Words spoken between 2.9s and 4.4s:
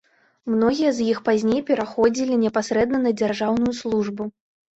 на дзяржаўную службу.